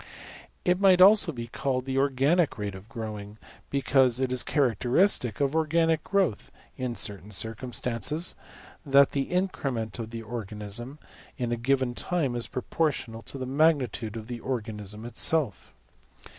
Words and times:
It 0.65 0.79
might 0.79 0.99
also 0.99 1.31
be 1.31 1.45
called 1.45 1.85
the 1.85 1.97
\emph{organic 1.97 2.57
rate} 2.57 2.73
of 2.73 2.89
growing: 2.89 3.37
because 3.69 4.19
it 4.19 4.31
is 4.31 4.41
characteristic 4.41 5.39
of 5.39 5.55
organic 5.55 6.03
growth 6.03 6.49
(in 6.75 6.95
certain 6.95 7.29
circumstances) 7.29 8.33
that 8.83 9.11
the 9.11 9.29
increment 9.29 9.99
of 9.99 10.09
the 10.09 10.23
organism 10.23 10.97
in 11.37 11.51
a 11.51 11.55
given 11.55 11.93
time 11.93 12.35
is 12.35 12.47
proportional 12.47 13.21
to 13.21 13.37
the 13.37 13.45
magnitude 13.45 14.17
of 14.17 14.25
the 14.25 14.39
organism 14.39 15.05
itself. 15.05 15.71